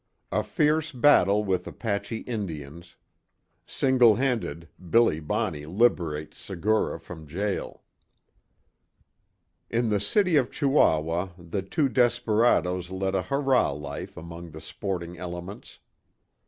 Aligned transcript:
A 0.31 0.41
FIERCE 0.41 0.91
BATTLE 0.93 1.43
WITH 1.43 1.67
APACHE 1.67 2.23
INDIANS. 2.25 2.95
SINGLE 3.67 4.15
HANDED 4.15 4.67
BILLY 4.89 5.19
BONNEY 5.19 5.67
LIBERATES 5.67 6.39
SEGURA 6.39 6.99
FROM 6.99 7.27
JAIL. 7.27 7.83
In 9.69 9.89
the 9.89 9.99
city 9.99 10.37
of 10.37 10.49
Chihuahua, 10.49 11.33
the 11.37 11.61
two 11.61 11.87
desperadoes 11.87 12.89
led 12.89 13.13
a 13.13 13.21
hurrah 13.21 13.73
life 13.73 14.17
among 14.17 14.49
the 14.49 14.59
sporting 14.61 15.19
elements. 15.19 15.77